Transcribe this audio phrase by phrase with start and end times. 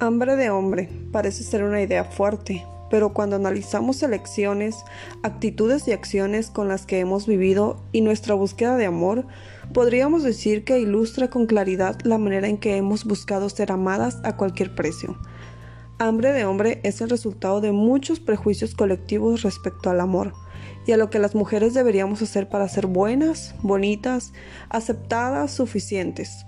[0.00, 4.76] Hambre de hombre parece ser una idea fuerte, pero cuando analizamos elecciones,
[5.24, 9.26] actitudes y acciones con las que hemos vivido y nuestra búsqueda de amor,
[9.74, 14.36] podríamos decir que ilustra con claridad la manera en que hemos buscado ser amadas a
[14.36, 15.18] cualquier precio.
[15.98, 20.32] Hambre de hombre es el resultado de muchos prejuicios colectivos respecto al amor
[20.86, 24.32] y a lo que las mujeres deberíamos hacer para ser buenas, bonitas,
[24.68, 26.46] aceptadas, suficientes.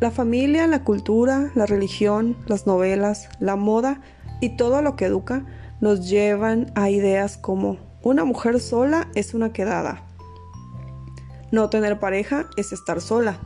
[0.00, 4.00] La familia, la cultura, la religión, las novelas, la moda
[4.40, 5.46] y todo lo que educa
[5.80, 10.02] nos llevan a ideas como una mujer sola es una quedada.
[11.50, 13.38] No tener pareja es estar sola.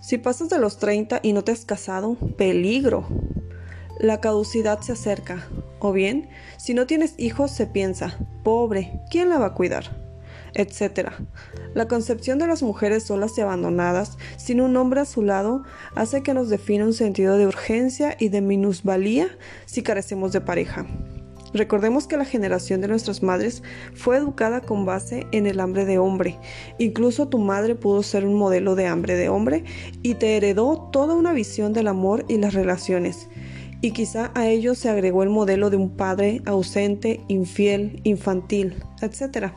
[0.00, 3.06] Si pasas de los 30 y no te has casado, peligro.
[3.98, 5.46] La caducidad se acerca.
[5.78, 10.05] O bien, si no tienes hijos, se piensa, pobre, ¿quién la va a cuidar?
[10.56, 11.10] Etc.
[11.74, 16.22] La concepción de las mujeres solas y abandonadas, sin un hombre a su lado, hace
[16.22, 19.28] que nos defina un sentido de urgencia y de minusvalía
[19.66, 20.86] si carecemos de pareja.
[21.56, 23.62] Recordemos que la generación de nuestras madres
[23.94, 26.38] fue educada con base en el hambre de hombre.
[26.78, 29.64] Incluso tu madre pudo ser un modelo de hambre de hombre
[30.02, 33.28] y te heredó toda una visión del amor y las relaciones.
[33.80, 39.52] Y quizá a ello se agregó el modelo de un padre ausente, infiel, infantil, etc.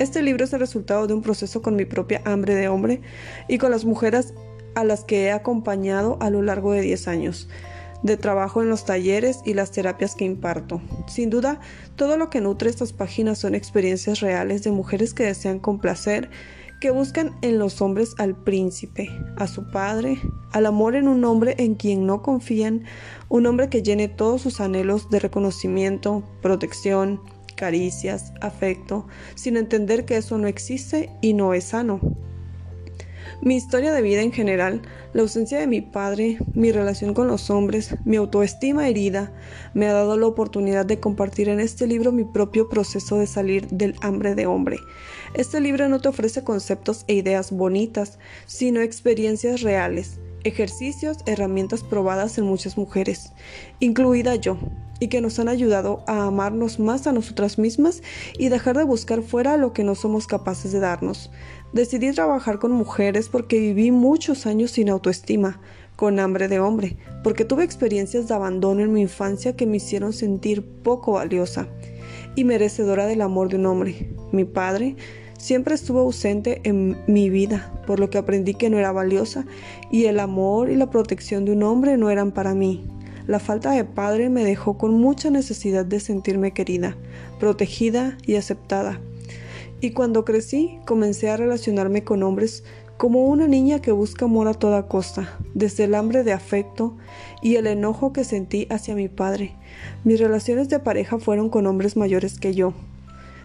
[0.00, 3.02] Este libro es el resultado de un proceso con mi propia hambre de hombre
[3.48, 4.32] y con las mujeres
[4.74, 7.50] a las que he acompañado a lo largo de 10 años
[8.02, 10.80] de trabajo en los talleres y las terapias que imparto.
[11.06, 11.60] Sin duda,
[11.96, 16.30] todo lo que nutre estas páginas son experiencias reales de mujeres que desean complacer,
[16.80, 20.18] que buscan en los hombres al príncipe, a su padre,
[20.52, 22.84] al amor en un hombre en quien no confían,
[23.28, 27.20] un hombre que llene todos sus anhelos de reconocimiento, protección,
[27.60, 32.00] caricias, afecto, sin entender que eso no existe y no es sano.
[33.42, 34.80] Mi historia de vida en general,
[35.12, 39.30] la ausencia de mi padre, mi relación con los hombres, mi autoestima herida,
[39.74, 43.68] me ha dado la oportunidad de compartir en este libro mi propio proceso de salir
[43.68, 44.78] del hambre de hombre.
[45.34, 52.38] Este libro no te ofrece conceptos e ideas bonitas, sino experiencias reales, ejercicios, herramientas probadas
[52.38, 53.32] en muchas mujeres,
[53.80, 54.56] incluida yo,
[55.00, 58.02] y que nos han ayudado a amarnos más a nosotras mismas
[58.38, 61.30] y dejar de buscar fuera lo que no somos capaces de darnos.
[61.72, 65.60] Decidí trabajar con mujeres porque viví muchos años sin autoestima,
[65.96, 70.12] con hambre de hombre, porque tuve experiencias de abandono en mi infancia que me hicieron
[70.12, 71.68] sentir poco valiosa
[72.36, 74.10] y merecedora del amor de un hombre.
[74.32, 74.96] Mi padre
[75.38, 79.46] siempre estuvo ausente en mi vida, por lo que aprendí que no era valiosa
[79.90, 82.86] y el amor y la protección de un hombre no eran para mí.
[83.26, 86.96] La falta de padre me dejó con mucha necesidad de sentirme querida,
[87.38, 89.00] protegida y aceptada.
[89.80, 92.64] Y cuando crecí, comencé a relacionarme con hombres
[93.00, 96.98] como una niña que busca amor a toda costa, desde el hambre de afecto
[97.40, 99.56] y el enojo que sentí hacia mi padre.
[100.04, 102.74] Mis relaciones de pareja fueron con hombres mayores que yo,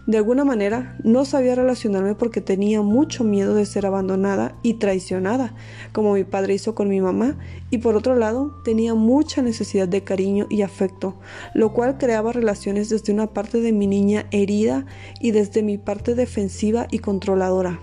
[0.06, 5.54] de alguna manera, no sabía relacionarme porque tenía mucho miedo de ser abandonada y traicionada,
[5.92, 7.36] como mi padre hizo con mi mamá,
[7.70, 11.16] y por otro lado, tenía mucha necesidad de cariño y afecto,
[11.54, 14.86] lo cual creaba relaciones desde una parte de mi niña herida
[15.20, 17.80] y desde mi parte defensiva y controladora.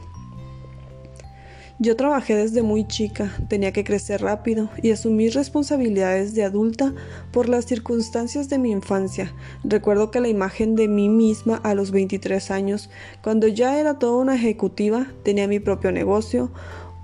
[1.83, 6.94] Yo trabajé desde muy chica, tenía que crecer rápido y asumir responsabilidades de adulta
[7.33, 9.33] por las circunstancias de mi infancia.
[9.66, 12.89] Recuerdo que la imagen de mí misma a los 23 años,
[13.22, 16.53] cuando ya era toda una ejecutiva, tenía mi propio negocio,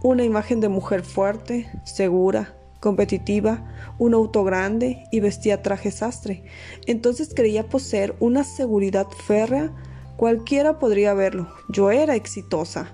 [0.01, 6.45] una imagen de mujer fuerte, segura, competitiva, un auto grande y vestía traje sastre.
[6.87, 9.73] Entonces creía poseer una seguridad férrea.
[10.15, 11.49] Cualquiera podría verlo.
[11.67, 12.93] Yo era exitosa.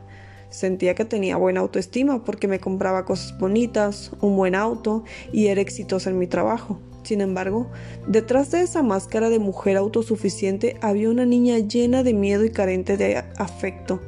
[0.56, 5.60] Sentía que tenía buena autoestima porque me compraba cosas bonitas, un buen auto y era
[5.60, 6.80] exitosa en mi trabajo.
[7.04, 7.70] Sin embargo,
[8.08, 12.96] detrás de esa máscara de mujer autosuficiente había una niña llena de miedo y carente
[12.96, 14.00] de afecto,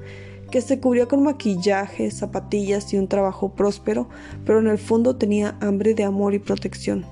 [0.49, 4.07] que se cubría con maquillaje, zapatillas y un trabajo próspero,
[4.45, 7.05] pero en el fondo tenía hambre de amor y protección.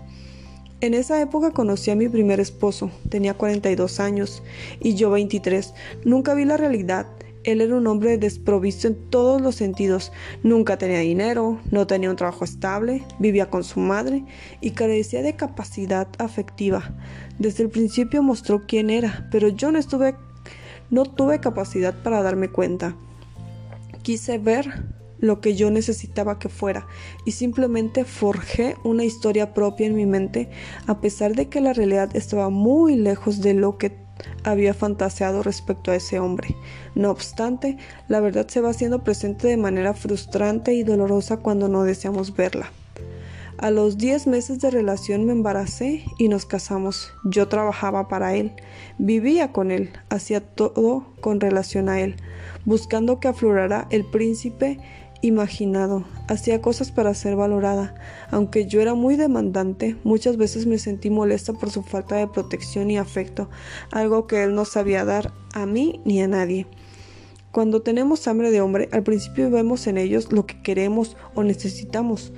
[0.79, 4.43] En esa época conocí a mi primer esposo, tenía 42 años
[4.79, 5.73] y yo 23.
[6.05, 7.07] Nunca vi la realidad
[7.45, 10.11] él era un hombre desprovisto en todos los sentidos.
[10.43, 14.25] Nunca tenía dinero, no tenía un trabajo estable, vivía con su madre
[14.61, 16.95] y carecía de capacidad afectiva.
[17.37, 19.79] Desde el principio mostró quién era, pero yo no
[20.89, 22.95] no tuve capacidad para darme cuenta.
[24.01, 24.85] Quise ver
[25.19, 26.87] lo que yo necesitaba que fuera
[27.25, 30.49] y simplemente forjé una historia propia en mi mente
[30.87, 34.04] a pesar de que la realidad estaba muy lejos de lo que
[34.43, 36.55] había fantaseado respecto a ese hombre.
[36.93, 37.77] No obstante,
[38.07, 42.71] la verdad se va haciendo presente de manera frustrante y dolorosa cuando no deseamos verla.
[43.57, 47.13] A los 10 meses de relación me embaracé y nos casamos.
[47.23, 48.51] Yo trabajaba para él,
[48.97, 52.17] vivía con él, hacía todo con relación a él,
[52.65, 54.79] buscando que aflorara el príncipe
[55.27, 57.95] imaginado, hacía cosas para ser valorada.
[58.31, 62.91] Aunque yo era muy demandante, muchas veces me sentí molesta por su falta de protección
[62.91, 63.49] y afecto,
[63.91, 66.67] algo que él no sabía dar a mí ni a nadie.
[67.51, 72.33] Cuando tenemos hambre de hombre, al principio vemos en ellos lo que queremos o necesitamos.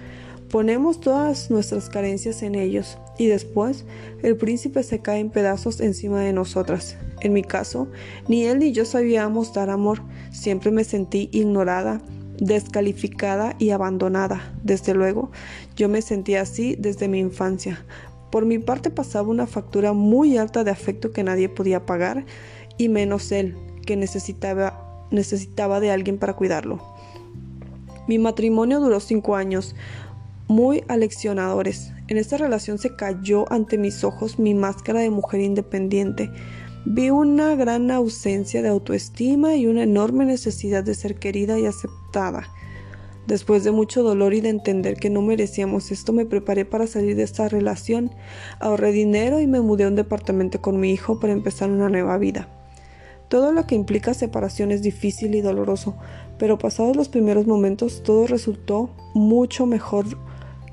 [0.49, 3.85] Ponemos todas nuestras carencias en ellos y después
[4.23, 6.97] el príncipe se cae en pedazos encima de nosotras.
[7.19, 7.87] En mi caso,
[8.27, 10.03] ni él ni yo sabíamos dar amor.
[10.31, 11.99] Siempre me sentí ignorada,
[12.39, 14.53] descalificada y abandonada.
[14.63, 15.31] Desde luego,
[15.75, 17.85] yo me sentía así desde mi infancia.
[18.31, 22.25] Por mi parte pasaba una factura muy alta de afecto que nadie podía pagar
[22.77, 26.81] y menos él, que necesitaba, necesitaba de alguien para cuidarlo.
[28.07, 29.75] Mi matrimonio duró cinco años
[30.47, 31.91] muy aleccionadores.
[32.07, 36.31] En esta relación se cayó ante mis ojos mi máscara de mujer independiente.
[36.85, 42.47] Vi una gran ausencia de autoestima y una enorme necesidad de ser querida y aceptada.
[43.27, 47.17] Después de mucho dolor y de entender que no merecíamos esto, me preparé para salir
[47.17, 48.11] de esta relación.
[48.59, 52.17] Ahorré dinero y me mudé a un departamento con mi hijo para empezar una nueva
[52.17, 52.47] vida.
[53.27, 55.97] Todo lo que implica separación es difícil y doloroso,
[56.39, 60.05] pero pasados los primeros momentos todo resultó mucho mejor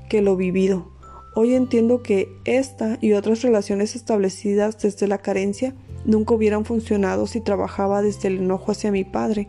[0.07, 0.89] que lo vivido.
[1.35, 5.75] Hoy entiendo que esta y otras relaciones establecidas desde la carencia
[6.05, 9.47] nunca hubieran funcionado si trabajaba desde el enojo hacia mi padre.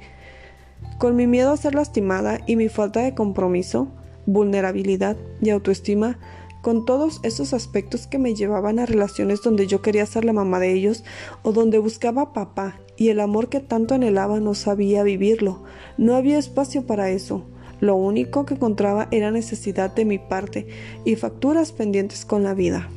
[0.98, 3.88] Con mi miedo a ser lastimada y mi falta de compromiso,
[4.26, 6.18] vulnerabilidad y autoestima,
[6.62, 10.58] con todos esos aspectos que me llevaban a relaciones donde yo quería ser la mamá
[10.58, 11.04] de ellos
[11.42, 15.62] o donde buscaba papá y el amor que tanto anhelaba no sabía vivirlo.
[15.96, 17.44] No había espacio para eso.
[17.78, 20.66] Lo único que encontraba era necesidad de mi parte
[21.04, 22.88] y facturas pendientes con la vida.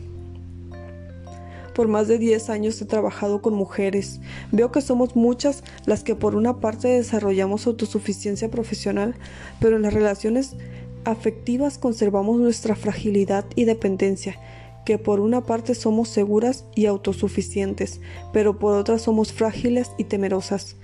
[1.80, 4.20] Por más de 10 años he trabajado con mujeres.
[4.52, 9.16] Veo que somos muchas las que por una parte desarrollamos autosuficiencia profesional,
[9.62, 10.58] pero en las relaciones
[11.06, 14.38] afectivas conservamos nuestra fragilidad y dependencia,
[14.86, 18.02] que por una parte somos seguras y autosuficientes,
[18.34, 20.75] pero por otra somos frágiles y temerosas.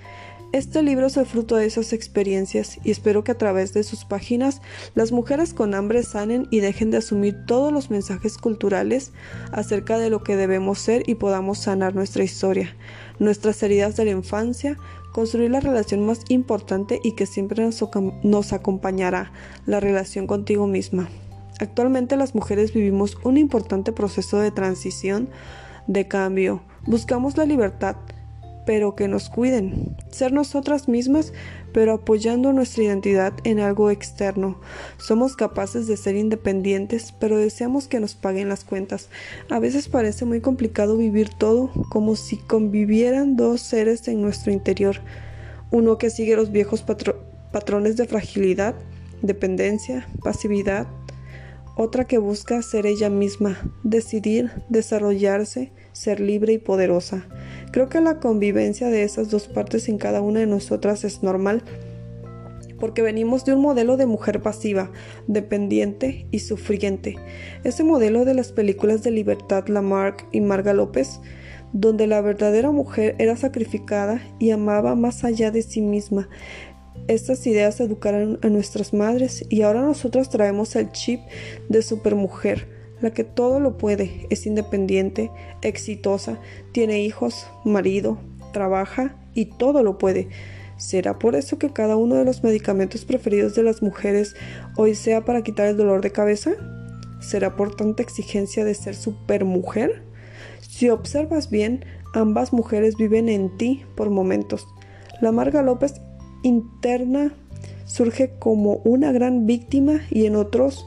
[0.52, 4.06] Este libro es el fruto de esas experiencias y espero que a través de sus
[4.06, 4.62] páginas
[4.94, 9.12] las mujeres con hambre sanen y dejen de asumir todos los mensajes culturales
[9.52, 12.76] acerca de lo que debemos ser y podamos sanar nuestra historia,
[13.20, 14.78] nuestras heridas de la infancia,
[15.12, 17.84] construir la relación más importante y que siempre nos,
[18.24, 19.34] nos acompañará,
[19.66, 21.10] la relación contigo misma.
[21.60, 25.30] Actualmente las mujeres vivimos un importante proceso de transición,
[25.88, 26.62] de cambio.
[26.86, 27.96] Buscamos la libertad,
[28.66, 29.96] pero que nos cuiden.
[30.10, 31.34] Ser nosotras mismas,
[31.74, 34.60] pero apoyando nuestra identidad en algo externo.
[34.98, 39.10] Somos capaces de ser independientes, pero deseamos que nos paguen las cuentas.
[39.50, 45.02] A veces parece muy complicado vivir todo como si convivieran dos seres en nuestro interior.
[45.72, 46.84] Uno que sigue los viejos
[47.52, 48.76] patrones de fragilidad,
[49.22, 50.88] dependencia, pasividad.
[51.78, 57.26] Otra que busca ser ella misma, decidir, desarrollarse, ser libre y poderosa.
[57.72, 61.64] Creo que la convivencia de esas dos partes en cada una de nosotras es normal,
[62.80, 64.92] porque venimos de un modelo de mujer pasiva,
[65.28, 67.16] dependiente y sufriente.
[67.64, 71.22] Ese modelo de las películas de Libertad Lamarck y Marga López,
[71.72, 76.28] donde la verdadera mujer era sacrificada y amaba más allá de sí misma.
[77.08, 81.22] Estas ideas educaron a nuestras madres y ahora nosotras traemos el chip
[81.70, 86.40] de supermujer la que todo lo puede, es independiente, exitosa,
[86.72, 88.18] tiene hijos, marido,
[88.54, 90.30] trabaja y todo lo puede.
[90.78, 94.36] ¿Será por eso que cada uno de los medicamentos preferidos de las mujeres
[94.76, 96.52] hoy sea para quitar el dolor de cabeza?
[97.22, 100.04] ¿Será por tanta exigencia de ser supermujer?
[100.62, 104.68] Si observas bien, ambas mujeres viven en ti por momentos.
[105.22, 106.02] La Marga López
[106.44, 107.34] interna
[107.86, 110.86] surge como una gran víctima y en otros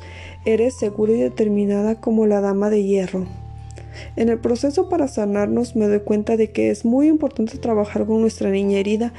[0.49, 3.27] eres segura y determinada como la dama de hierro.
[4.17, 8.23] En el proceso para sanarnos me doy cuenta de que es muy importante trabajar con
[8.23, 9.13] nuestra niña herida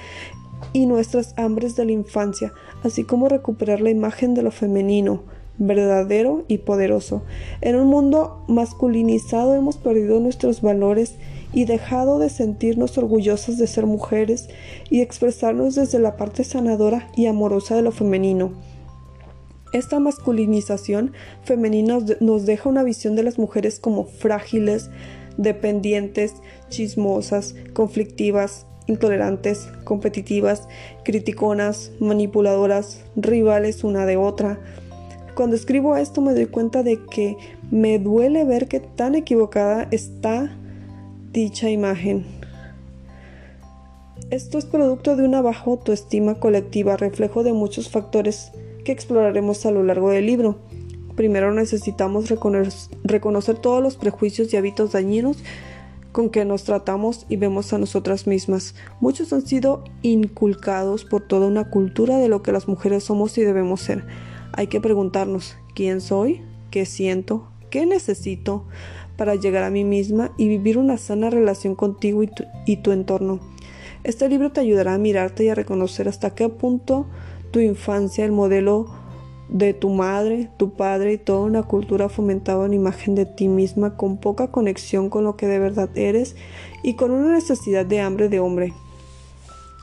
[0.73, 2.51] y nuestras hambres de la infancia,
[2.83, 5.21] así como recuperar la imagen de lo femenino,
[5.59, 7.21] verdadero y poderoso.
[7.61, 11.13] En un mundo masculinizado hemos perdido nuestros valores
[11.53, 14.49] y dejado de sentirnos orgullosas de ser mujeres
[14.89, 18.51] y expresarnos desde la parte sanadora y amorosa de lo femenino.
[19.71, 24.89] Esta masculinización femenina nos deja una visión de las mujeres como frágiles,
[25.37, 26.33] dependientes,
[26.69, 30.67] chismosas, conflictivas, intolerantes, competitivas,
[31.03, 34.59] criticonas, manipuladoras, rivales una de otra,
[35.35, 37.37] Cuando escribo esto me doy cuenta de que
[37.71, 40.51] me duele ver que tan equivocada está
[41.31, 42.25] dicha imagen.
[44.31, 48.51] Esto es producto de una baja autoestima colectiva, reflejo de muchos factores
[48.91, 50.57] exploraremos a lo largo del libro.
[51.15, 55.43] Primero necesitamos reconocer todos los prejuicios y hábitos dañinos
[56.11, 58.75] con que nos tratamos y vemos a nosotras mismas.
[58.99, 63.43] Muchos han sido inculcados por toda una cultura de lo que las mujeres somos y
[63.43, 64.05] debemos ser.
[64.53, 66.41] Hay que preguntarnos, ¿quién soy?
[66.71, 67.47] ¿Qué siento?
[67.69, 68.65] ¿Qué necesito
[69.17, 72.23] para llegar a mí misma y vivir una sana relación contigo
[72.65, 73.39] y tu entorno?
[74.03, 77.05] Este libro te ayudará a mirarte y a reconocer hasta qué punto
[77.51, 78.87] tu infancia, el modelo
[79.49, 83.97] de tu madre, tu padre y toda una cultura fomentaba una imagen de ti misma
[83.97, 86.35] con poca conexión con lo que de verdad eres
[86.83, 88.73] y con una necesidad de hambre de hombre.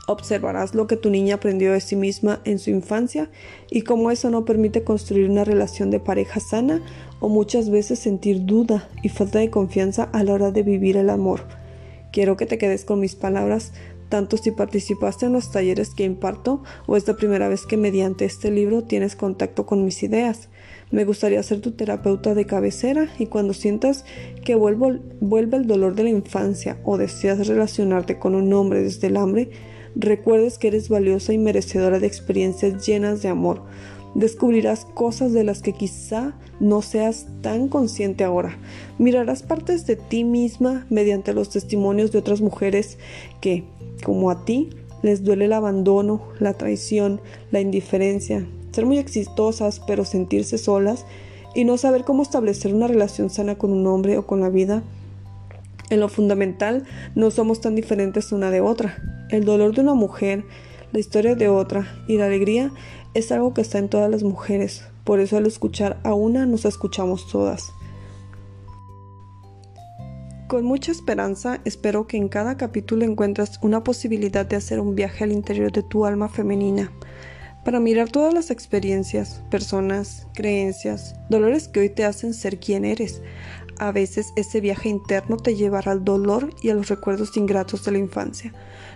[0.09, 3.29] Observarás lo que tu niña aprendió de sí misma en su infancia
[3.69, 6.81] y cómo eso no permite construir una relación de pareja sana
[7.19, 11.09] o muchas veces sentir duda y falta de confianza a la hora de vivir el
[11.09, 11.41] amor.
[12.13, 13.73] Quiero que te quedes con mis palabras
[14.09, 18.25] tanto si participaste en los talleres que imparto o es la primera vez que mediante
[18.25, 20.49] este libro tienes contacto con mis ideas.
[20.89, 24.05] Me gustaría ser tu terapeuta de cabecera y cuando sientas
[24.45, 29.17] que vuelve el dolor de la infancia o deseas relacionarte con un hombre desde el
[29.17, 29.49] hambre,
[29.95, 33.63] recuerdes que eres valiosa y merecedora de experiencias llenas de amor.
[34.15, 38.57] Descubrirás cosas de las que quizá no seas tan consciente ahora.
[38.97, 42.97] Mirarás partes de ti misma mediante los testimonios de otras mujeres
[43.41, 43.65] que,
[44.03, 44.69] como a ti,
[45.01, 51.05] les duele el abandono, la traición, la indiferencia, ser muy exitosas pero sentirse solas
[51.55, 54.83] y no saber cómo establecer una relación sana con un hombre o con la vida.
[55.89, 56.85] En lo fundamental,
[57.15, 58.97] no somos tan diferentes una de otra.
[59.29, 60.43] El dolor de una mujer,
[60.91, 62.71] la historia de otra y la alegría
[63.13, 64.83] es algo que está en todas las mujeres.
[65.03, 67.71] Por eso al escuchar a una nos escuchamos todas.
[70.47, 75.25] Con mucha esperanza espero que en cada capítulo encuentres una posibilidad de hacer un viaje
[75.25, 76.89] al interior de tu alma femenina,
[77.65, 83.21] para mirar todas las experiencias, personas, creencias, dolores que hoy te hacen ser quien eres.
[83.77, 87.91] A veces ese viaje interno te llevará al dolor y a los recuerdos ingratos de
[87.91, 88.53] la infancia.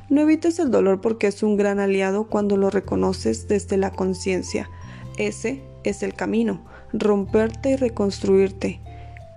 [0.09, 4.69] No evites el dolor porque es un gran aliado cuando lo reconoces desde la conciencia.
[5.17, 6.61] Ese es el camino,
[6.93, 8.79] romperte y reconstruirte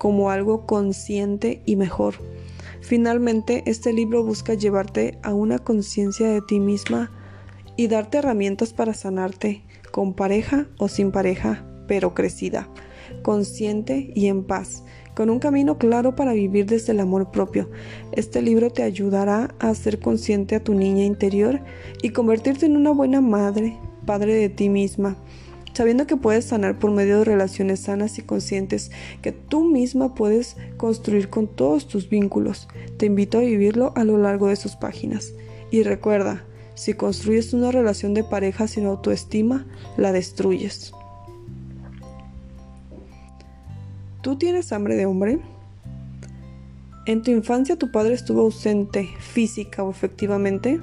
[0.05, 2.17] como algo consciente y mejor.
[2.83, 7.11] Finalmente, este libro busca llevarte a una conciencia de ti misma
[7.79, 12.69] y darte herramientas para sanarte, con pareja o sin pareja, pero crecida,
[13.23, 14.85] consciente y en paz,
[15.15, 17.71] con un camino claro para vivir desde el amor propio.
[18.13, 21.61] Este libro te ayudará a ser consciente a tu niña interior
[22.03, 25.17] y convertirte en una buena madre, padre de ti misma
[25.75, 28.91] sabiendo que puedes sanar por medio de relaciones sanas y conscientes
[29.23, 32.69] que tú misma puedes construir con todos tus vínculos.
[32.97, 35.35] Te invito a vivirlo a lo largo de sus páginas.
[35.71, 39.67] Y recuerda, si construyes una relación de pareja sin autoestima,
[39.97, 40.93] la destruyes.
[44.23, 45.41] ¿Tú tienes hambre de hombre?
[47.07, 50.81] ¿En tu infancia tu padre estuvo ausente física o efectivamente?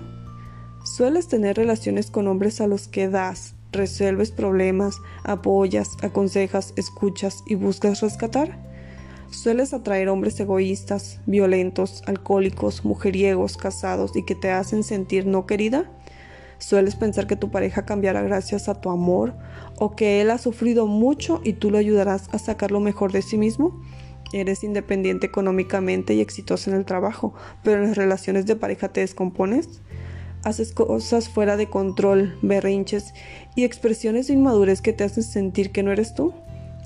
[0.83, 7.55] ¿Sueles tener relaciones con hombres a los que das, resuelves problemas, apoyas, aconsejas, escuchas y
[7.55, 8.59] buscas rescatar?
[9.31, 15.89] Sueles atraer hombres egoístas, violentos, alcohólicos, mujeriegos, casados y que te hacen sentir no querida?
[16.57, 19.33] ¿Sueles pensar que tu pareja cambiará gracias a tu amor
[19.79, 23.21] o que él ha sufrido mucho y tú lo ayudarás a sacar lo mejor de
[23.21, 23.81] sí mismo?
[24.33, 29.01] Eres independiente económicamente y exitosa en el trabajo, pero en las relaciones de pareja te
[29.01, 29.81] descompones?
[30.43, 33.13] Haces cosas fuera de control, berrinches
[33.55, 36.33] y expresiones de inmadurez que te hacen sentir que no eres tú.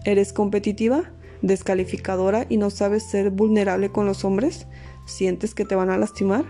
[0.03, 4.67] ¿Eres competitiva, descalificadora y no sabes ser vulnerable con los hombres?
[5.05, 6.45] ¿Sientes que te van a lastimar?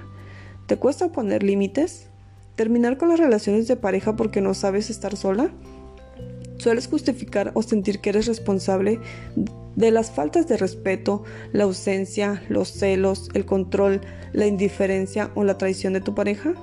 [0.67, 2.07] ¿Te cuesta poner límites?
[2.55, 5.51] ¿Terminar con las relaciones de pareja porque no sabes estar sola?
[6.57, 8.99] ¿Sueles justificar o sentir que eres responsable
[9.75, 15.57] de las faltas de respeto, la ausencia, los celos, el control, la indiferencia o la
[15.57, 16.53] traición de tu pareja?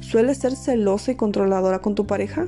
[0.00, 2.46] ¿Sueles ser celosa y controladora con tu pareja?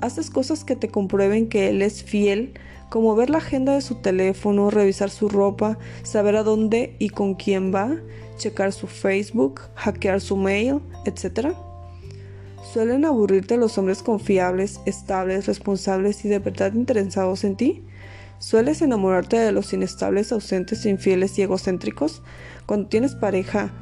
[0.00, 2.54] ¿Haces cosas que te comprueben que él es fiel,
[2.88, 7.34] como ver la agenda de su teléfono, revisar su ropa, saber a dónde y con
[7.34, 7.96] quién va,
[8.36, 11.54] checar su Facebook, hackear su mail, etc.?
[12.72, 17.84] ¿Suelen aburrirte los hombres confiables, estables, responsables y de verdad interesados en ti?
[18.38, 22.22] ¿Sueles enamorarte de los inestables, ausentes, infieles y egocéntricos?
[22.66, 23.72] Cuando tienes pareja,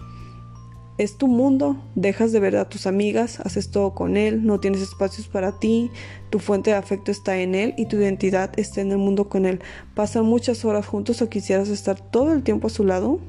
[0.98, 4.82] es tu mundo, dejas de ver a tus amigas, haces todo con él, no tienes
[4.82, 5.92] espacios para ti,
[6.28, 9.46] tu fuente de afecto está en él y tu identidad está en el mundo con
[9.46, 9.60] él.
[9.94, 13.20] Pasan muchas horas juntos o quisieras estar todo el tiempo a su lado.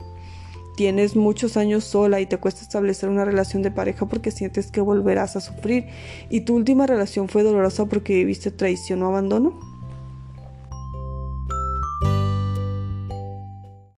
[0.75, 4.81] Tienes muchos años sola y te cuesta establecer una relación de pareja porque sientes que
[4.81, 5.85] volverás a sufrir
[6.29, 9.68] y tu última relación fue dolorosa porque viviste traición o abandono.